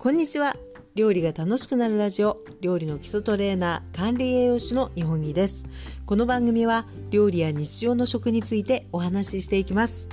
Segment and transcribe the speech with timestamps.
[0.00, 0.54] こんにちは。
[0.94, 5.66] 料理が楽しくなるラジオ料理の基礎トレーナー管理栄養士の日本木です。
[6.06, 10.08] この番組は料理や日常の食についてお話ししていきます。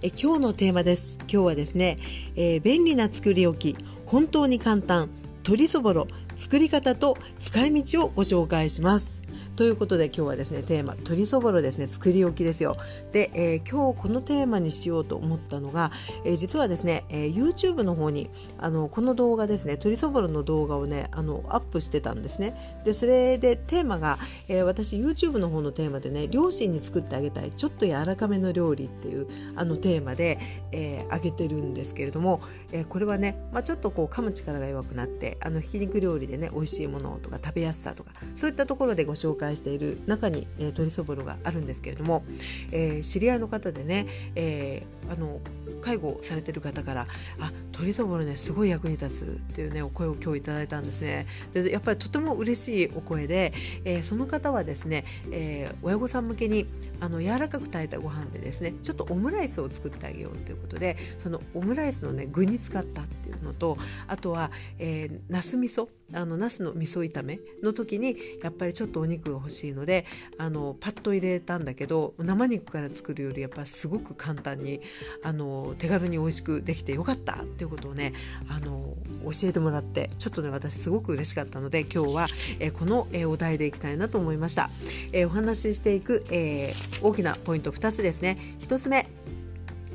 [0.00, 1.18] え今日のテーマです。
[1.30, 1.98] 今日はですね、
[2.34, 5.10] えー、便利な作り置き本当に簡単
[5.44, 9.15] 鶏そぼろ作り方と使い道をご紹介します。
[9.56, 12.76] ということで今日はですねテーマ鶏そぼろですね作り置きですよ。
[13.12, 15.90] で、えー、今日このテーマにしようと思ったのが、
[16.26, 22.54] えー、実はですね、えー、YouTube の方にあのこの動画ですね鶏そぼろの動画をねあのアップしてたんですね。
[22.84, 29.26] でそれでテーマが、え私 YouTube の方のテーマでね両親に作ってあげたいちょっと柔らかめの料理っていう
[29.56, 30.38] あのテーマで、
[30.72, 42.24] えー、あげてるんですけれども、えこれはね、まあ、ちょっとこう噛む力が弱くなってあのひき肉料理でね美味しいものとか食べやすさとかそういったところでご紹介介している中に、えー、鶏そぼろがあるんですけれども、
[42.72, 45.40] えー、知り合いの方でね、えー、あの
[45.80, 47.06] 介護されてる方から
[47.38, 51.26] 「あ鶏そぼろねすごい役に立つ」っていうねお声を今日いただいたんですね。
[51.52, 53.52] でやっぱりとても嬉しいお声で、
[53.84, 56.66] えー、その方はですね、えー、親御さん向けに
[57.00, 63.76] あの柔らかく炊いたご飯でですねちょっとオムライスを作ってあげようということでそのオムライスのね具に使ったっていうのと
[64.08, 70.04] あとは、えー、ナス味噌あのナスの味噌炒めの時にやっぱりちょっとお肉が欲しいので
[70.38, 74.80] あのパッと入れたんだけど生肉から作るよりやっぱすごく簡単に
[75.22, 78.12] あの手軽に美味しくできてよかったっていうことをね
[78.48, 82.26] あの教えてもらってちょっとね私すごく嬉しかったので今日は、
[82.60, 84.70] えこの、えお題でいきたいなと思いました、
[85.12, 88.38] えお話ししていく、えー、大きなポイント2つですね。
[88.60, 89.08] 1つ目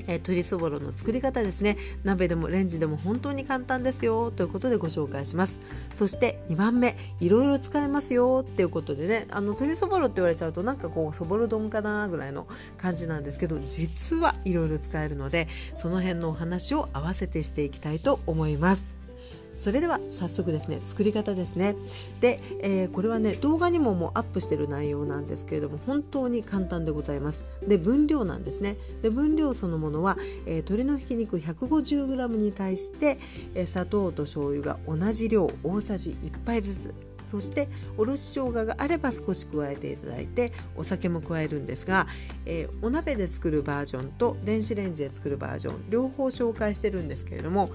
[0.08, 1.78] えー、鶏そぼろの作り方ですね。
[2.04, 4.32] 鍋でもレンジでも本当に簡単ですよ。
[4.32, 5.60] ということでご紹介します。
[5.94, 6.96] そして2番目。
[7.20, 8.46] いろいろ使えますよ。
[8.48, 9.26] っていうことでね。
[9.30, 19.01] あの鶏そぼろって言われちゃうとなんかこうそぼろ丼かなぐらいの感じなんですけど実はいろいろ使えるのでその辺のお話を合わせてしていきたいと思います。
[19.62, 21.76] それでは早速ですね作り方ですね。
[22.20, 27.46] で、えー、これはね動画にももうアップしてる内容なんですけれども本当に簡単でございます。
[27.68, 28.76] で分量なんですね。
[29.04, 30.18] で分量そのものは、
[30.48, 33.20] えー、鶏のひき肉 150g に対して、
[33.54, 42.08] えー、砂糖と醤油が同じ量大さじ1杯ずつそしておろし生姜があれば少し加えていただいてお酒も加えるんですが、
[42.46, 47.70] えー、お鍋で作るバージョンと電子レンジで作るバージョン両方紹介してるんですけれども、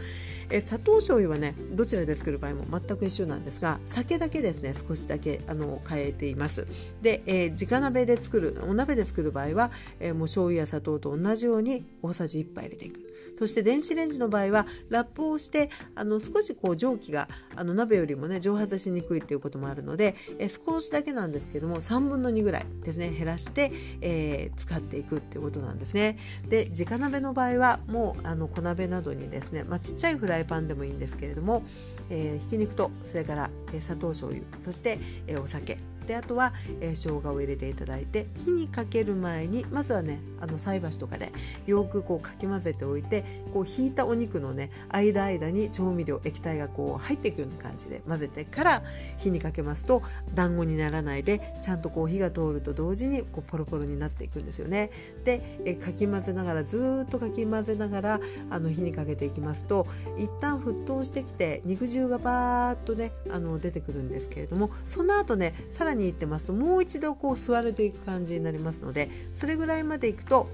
[0.51, 6.67] えー、砂糖醤油はねどちらで作る場合も全く一緒なんですが酒だけですね少しだけあの変えています。
[7.01, 13.16] で、えー、直鍋で作るお鍋で作る場合は、えー、もう醤油や砂糖と同じように大さじ1杯入れていく。
[13.39, 26.19] そして電子レンジの場合はラップをしてあの少しこう蒸気があの鍋よりもね蒸発しにくいっていうこともあるので、え少しだけなんですけども3分の2ぐらいですね減らして、えー、使っていくっていうことなんですね。
[26.49, 31.65] で直鍋の場合はもうあの小鍋などにですね、まあ、ちっちゃいフライパンでもいいんですけれども、
[32.11, 41.33] えー、ひき肉とそれから、え砂糖醤油そして、えお酒であとは、えー、生姜を入れていただいて火にかける前にまずはねあの菜箸とかで
[41.67, 48.83] よくこうかき混ぜておいてこう引いたお肉のね間間に調味料液体がこう入っていくような感じで混ぜてから
[49.19, 50.03] 火にかけますと
[50.35, 54.91] 団子にならないでちゃんとこう火が通ると同時にこうポロポロになっていくんですよね。
[55.25, 59.87] で、えー、かき混ぜながらずっとかき混ぜながらあの火にかけていきますと
[60.19, 70.49] 一旦沸騰してきて肉汁がバーッとねあの出てくるんですけれどもその後ねさらにに行ってますともう一度こう吸われていく感じになりますのでそれぐらいまでいくと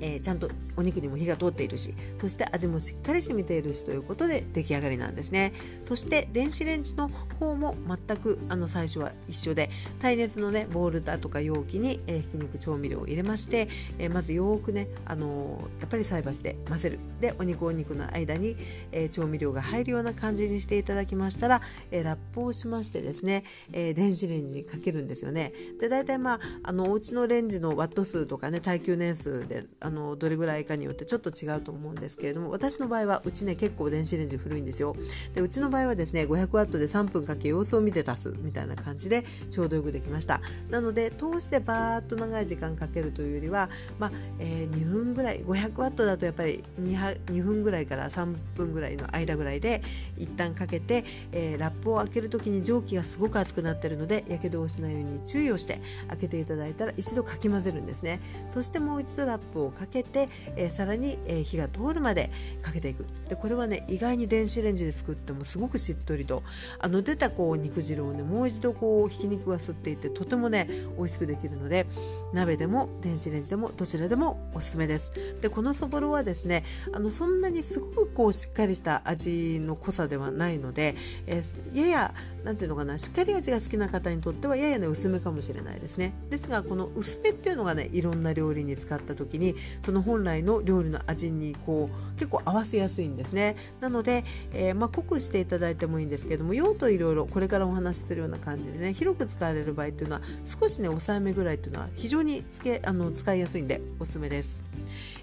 [0.00, 5.52] えー、ちゃんとお肉にも火が通っているしそして味もしっかり染みているしということで出来上がりなんですね。
[5.84, 13.68] そして電子レンジの方も全くあの最初は一緒で耐熱のねボウルだとか容器に、えー、ひき肉調味料を入れまして、
[13.98, 16.98] えー、まずよくね、あのやっぱり菜箸で混ぜる。
[17.20, 18.56] でお肉お肉の間に、
[18.92, 25.52] え調味料が入るような感じにしていただきましたら、えラップをしましてですね、え電子レンジにかけるんですよね。
[25.80, 34.94] で大体まああのお家のレンジのワット数とかね耐久年数であのどれぐらいかによってちょっと違うと思うんですけれども私の場合はうちね結構電子レンジ古いんですよ。
[35.34, 40.40] でうちの場合はですね 500W で3分かけ様子を見て足すみたいな感じでちょうどよくできました。
[40.70, 49.82] なので通してバーッと長い時間かけるというよりは、まあえー、2分ぐらい 500W だとやっぱり 2, 2分ぐらいから3分ぐらいの間ぐらいで
[50.18, 58.20] 一旦かけて、えー、ラップを開ける時に蒸気がすごく熱くなってるのでやけどをしないように注意をして開けていただいたら一度かき混ぜるんですね。
[58.50, 62.30] そしてもう一度ラップをかけて、えー、さらに、えー、火が通るまで
[62.62, 63.06] かけていく。
[63.28, 66.42] でこれはね意外に電子レンジで作ってもすごくしっとりと
[66.78, 71.86] あの出たこう肉汁をねもう一度こうひき肉が吸っていてとてもね美味しくできるので
[72.32, 75.12] 鍋でも電子レンジでもどちらでもおすすめです。
[75.40, 80.94] でこのそぼろはですねあのそんなにすごくこうしっかりした味の濃さではないので、
[81.26, 82.14] えー、やや
[82.44, 86.14] 何ていうのかなしっかり味が好きな方にとってはややね薄めかもしれないですね。
[86.30, 93.56] ですがこの薄めっていうのがねいろんな料理に使った時にその本来のの料理の味にこう結構合わせやすいんですね。
[93.80, 104.64] なので、えー、まあ、濃くしていただいてもいいんですけども用途いろいろこれからお話しするような感じでね広く使われる場合っていうのは少しね抑えめぐらいっていうのは非常につけあの使いやすいんでおすすめです。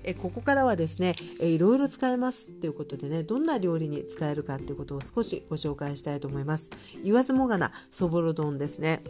[0.03, 6.69] えここからはですね、えいろいろ使えますっていうことでねどんな料理に使えるかっていうことを少しご紹介したいと思います。
[7.03, 9.01] 言わずもがなそぼろ丼ですね。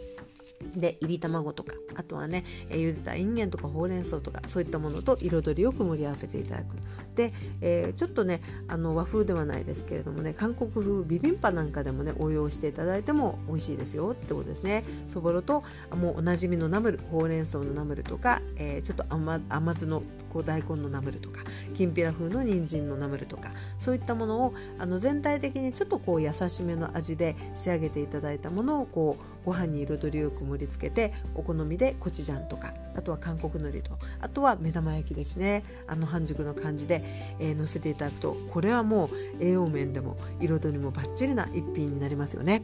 [0.74, 6.76] でいり卵とかあとはね、えー、茹でたインゲンとかほうれん草とかそういったものと彩りよく盛り合わせていただく。
[7.14, 14.84] で、えー、ちょっとねあの和風ではないですけれどもね韓国風ビビンパなんかでもね応用していただいても美味しいですよってことですね。
[15.08, 21.42] そぼろともうおなじみのナムルほうれん草のナムルとか、えー、ちょっと甘甘酢のこう大根のナムルとか
[21.74, 37.04] きんぴら風の人参のナムルとかそういったものをあの全体的にちょっとこう優しめの味で仕上げていただいたものをこうご飯に彩りよく盛り付けてお好みでコチュジャンとかあとは韓国海苔とあとは目玉焼きですねあの半熟の感じで、
[37.38, 39.06] えー、乗せていただくとこれはも
[39.40, 42.62] う栄養面でも彩りもバッチリな一品になりますよね。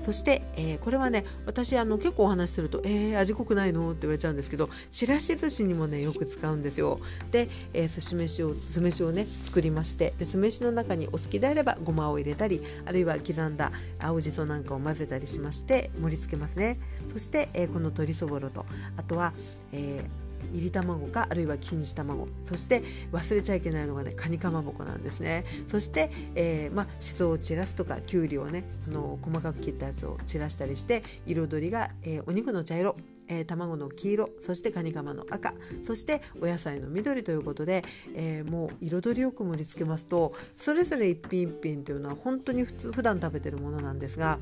[0.00, 7.00] そして、えー、これはね私あの結構お話しすると「えー、味濃くないの?」って言われちゃうんですけどちらし寿司にもねよく使うんですよ。
[7.30, 16.78] で、えー、寿司飯を酢飯をね作りましてで酢飯の中にお好きであればごまを入れたりあるいは刻んだ青じそなんかを混ぜたりしまして盛り付けますね。
[17.12, 18.66] そして、えー、この鶏そぼろと
[18.96, 19.32] あとは、
[19.72, 22.28] えーいり卵かあるいは錦糸卵。
[22.44, 22.82] そして
[23.12, 25.44] 忘れちゃいけないのがねカニかまぼこなんですね。
[25.66, 32.96] そして、えー、まあしそを散らすとかきゅうりをねあの細かく切ったやつを散らしたりして彩りが、えー、お肉の茶色
[33.28, 35.52] えー、卵の黄色そしてカニカマの赤
[35.82, 44.38] そしてお野菜の緑ということで、えー、もう彩りよく盛り付けますとそれぞれ一品一品というのは本当に普通普段食べてるものなんですが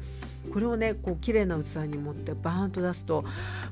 [0.53, 3.25] これをねこう綺麗な器に持ってバーンと出すと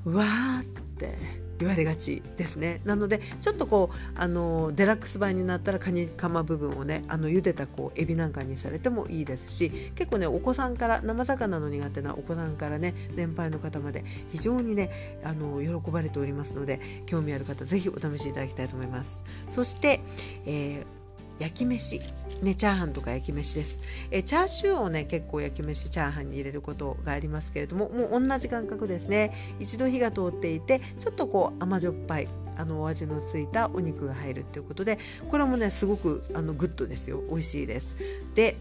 [0.05, 1.19] うわーっって
[1.59, 2.81] 言われがちですね。
[2.85, 19.25] なのでちょっとこうあのデラックス版になったらカニカマ部分をねあの茹でたこうエビなんかにされてもいいですし結構ねお子さんから生魚の苦手なお子さんからね年配の方まで非常にねあの喜ばれておりますので興味ある方ぜひお試しいただきたいと思います。
[19.51, 20.01] そして、
[20.47, 21.04] えー
[21.39, 22.01] 焼き飯。
[22.43, 23.81] ね、チャーハンとか焼き飯です。
[24.11, 29.33] えチャーシューをね結構焼き飯チャーハンに入れることがありますけれどももう同じ感覚ですね。
[29.61, 34.99] 一度火が通っていてちょっとこう甘じょっぱいあのお味のついたお肉が入るということで
[35.29, 37.23] これもねすごくあのグッドですよ。
[37.29, 37.97] 美味しいです。
[38.35, 38.57] で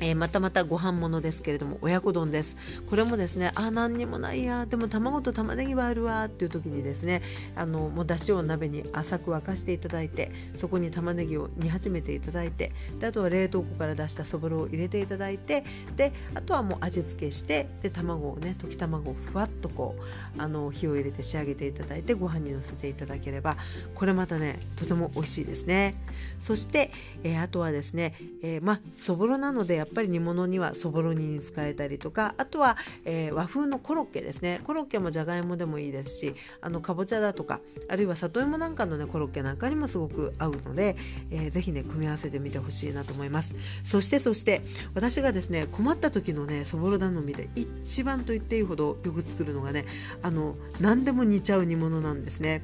[0.00, 2.82] えー、またまたご飯ものですけれども親子丼です。
[2.82, 7.22] これもですねあ何にもないやでも卵と玉ねぎはあるわっていう時にですね
[7.56, 15.64] あのもうだしを鍋に浅く沸かしていただいてそこに玉ねぎを煮始めていただいてであとは冷凍庫から出したそぼろを入れていただいて
[15.96, 23.56] であとはもう味付けしてで卵をね溶き卵をふわっとこうあの火を入れて仕上げていただいてご飯にのせていただければ
[23.94, 25.94] これまたねとても美味しいですね。
[26.40, 26.90] そして、
[27.24, 34.60] えー、あとはですね、えー、まあそぼろなのでやっぱり煮物にはそぼろ煮に使えたりとかあとは、えー、和風のコロッケですね。
[34.64, 40.96] コロッケもじゃがいもでもいいですしあのかぼちゃだとかあるいは里芋なんかのねコロッケなんかにもすごく合うので、
[41.30, 43.56] えー、ぜひね組み合わせてみてほしいなと思います。
[43.84, 44.62] そしてそして
[44.94, 49.84] 私がですね困った時のねそぼろ頼みで一番と言っていいほどよく作るのがね
[50.22, 52.62] あの何でも煮ちゃう煮物なんですね。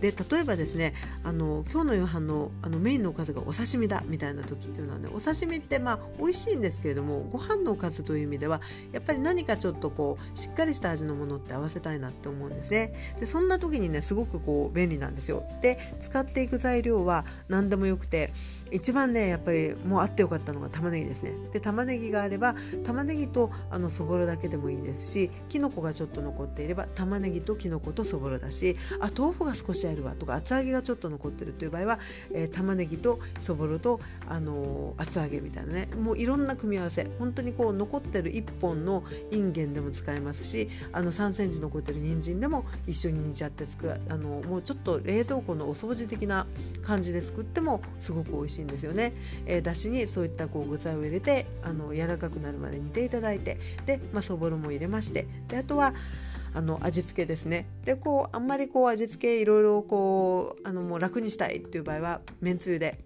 [0.00, 8.60] で例えばですねあの今日の夕飯のあのメインのおかずがお刺身だみたいな時っていうのはねお刺身ってまあ美味しいんですですけれどもご飯のおかずという意味では
[8.92, 12.94] やっぱり何かちょっとこうしっかりした味のものって合わせたいなって思うんですね。
[13.20, 15.44] でそんな時にねすごくこう便利なんですよ。
[15.62, 18.32] で使っていく材料は何でもよくて
[18.72, 21.32] 一番ねやっぱりもうあってよかったのが玉ねぎですね。
[21.52, 22.54] で玉ねぎがあれば
[22.84, 31.98] 玉ねぎとあのそぼろだけでもいいですしきのこがちょっと残っていれば玉ねぎときのことそぼろだしあ豆腐が少しあるわとか厚揚げがちょっと残ってるという場合は、
[32.32, 35.88] えー、玉ねぎとそぼろと、あのー、厚揚げみたいなね。
[35.96, 37.06] もういろんな組み合わせ。
[37.18, 46.46] 本当にこう残ってる1本のインゲンでも使えますしあの3センチ残ってる人参でも一緒に煮ちゃってつくあのもうちょっと冷蔵庫のお掃除的な
[46.82, 48.55] 感じで作ってもすごく美味しい。
[48.56, 49.12] しいんですよね、
[49.46, 55.94] えー、だしにそういったこう具材を入れてあの柔らかくなるまで煮ていただいてで、まあ、そぼろも入れましてであとは
[56.54, 57.66] あの味付けですね。
[57.84, 62.98] でこうあんまりこう味付けいろいろこうあのもう楽にしたいっていう場合はめんつゆで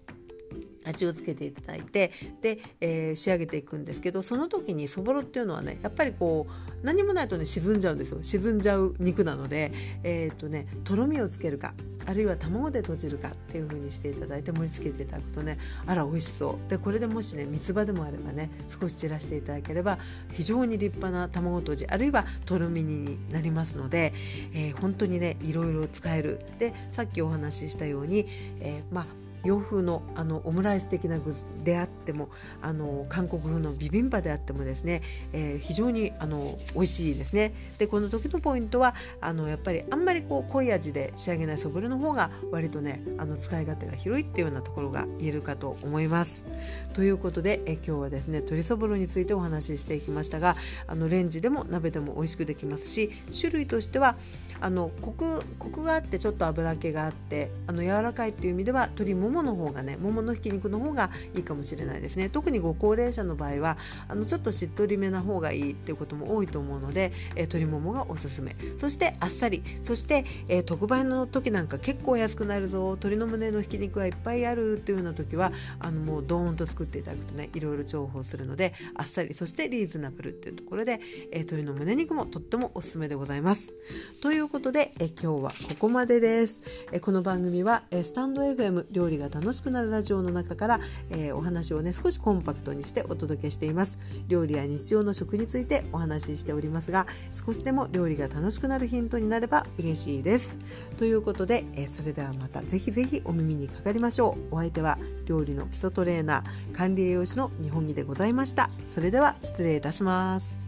[0.85, 2.11] 味をつけていただいて
[2.41, 8.19] で、えー、仕上げていくんですけどその時にそぼろっていうのはねやっぱりこう何もないとね沈んじゃうんですよ。
[8.21, 9.71] 沈んじゃう肉なので
[10.03, 11.73] えー、っとねとろみをつけるか
[12.07, 16.69] あるいは卵で閉じるかっていう風にしていただいて盛り付けていただくとねあら美味しそう。
[16.69, 19.99] でこれでもしね三つ葉でもあればね少し散らしていただければ
[20.31, 24.13] 非常に立派な卵とじあるいはとろみ煮になりますので、
[24.53, 26.39] えー、本当にねいろいろ使える。
[26.57, 28.25] でさっきお話ししたように、
[28.59, 31.33] えー、まあ洋風のあのオムライス的な具
[31.63, 32.29] であっても
[32.61, 35.01] あの韓国風のビビンバであってもですね、
[35.33, 37.53] えー、非常にあの美味しいですね。
[37.77, 46.45] でこの時のポイントはあのやっぱりあんまりこう濃い味で仕上げないそぼろの方が割とねあの使い勝手が広いっていうようなところが言えるかと思います。
[46.93, 50.55] ということでえ今日はですね鶏そぼろについてお話ししていきましたが
[50.87, 54.15] あのレンジでも鍋でも美味しくできますし種類としては
[54.59, 62.29] あのコクコクがあってちょっと油気があってあの柔らかいっていう意味では鶏ももももの方がねもものひき肉の方がいいかもしれないですね。
[62.29, 68.55] 特にご高齢者の場合はあのちょっとしっとりめな方がいいっていうことも多いと思うので、えー、鶏ももがおすすめ。
[68.77, 69.63] そしてあっさり。
[69.83, 72.81] そして、えー、特売の時なんか結構安くなるぞ。
[72.91, 79.33] 鶏の胸のひき肉がいっぱいあるっていうような時はあのもうドーンと作っていただくとねいろいろ重宝するのであっさり。
[79.33, 80.99] そしてリーズナブルっていうところで、
[81.31, 83.73] えー、鶏の胸肉もとってもおすすめでございます。
[84.21, 86.61] ということで、え今日はここまでです。
[86.91, 93.99] えこの番組は、えスタンド FM 料理が楽しくなるラジオの中から、えお話をね少しコンパクトにしてお届けしています。
[94.27, 100.57] 料理や日常の食についてお話ししておりますが少しでも料理が楽しくなるヒントになれば嬉しいです。
[100.97, 104.55] ということで、えそれではまたぜひぜひお耳にかかりましょう。
[104.55, 108.69] お相手は料理の基礎トレーナー管理栄養士の日本木でございました。
[108.85, 110.60] それでは失礼いたします。